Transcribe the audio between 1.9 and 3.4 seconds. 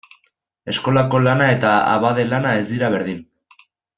abade lana ez dira berdin.